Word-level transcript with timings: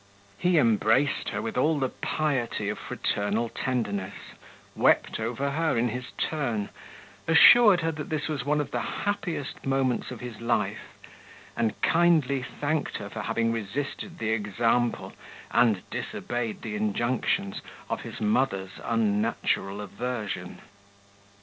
He 0.39 0.57
embraced 0.57 1.29
her 1.29 1.43
with 1.43 1.59
all 1.59 1.77
the 1.77 1.89
piety 1.89 2.69
of 2.69 2.79
fraternal 2.79 3.49
tenderness, 3.49 4.15
wept 4.75 5.19
over 5.19 5.51
her 5.51 5.77
in 5.77 5.89
his 5.89 6.05
turn, 6.17 6.69
assured 7.27 7.81
her 7.81 7.91
that 7.91 8.09
this 8.09 8.27
was 8.27 8.43
one 8.43 8.59
of 8.59 8.71
the 8.71 8.79
happiest 8.81 9.63
moments 9.63 10.09
of 10.09 10.19
his 10.19 10.41
life, 10.41 10.97
and 11.55 11.79
kindly 11.83 12.41
thanked 12.41 12.97
her 12.97 13.11
for 13.11 13.21
having 13.21 13.51
resisted 13.51 14.17
the 14.17 14.29
example, 14.31 15.13
and 15.51 15.87
disobeyed 15.91 16.63
the 16.63 16.75
injunctions, 16.75 17.61
of 17.87 18.01
his 18.01 18.19
mother's 18.19 18.79
unnatural 18.83 19.81
aversion. 19.81 20.61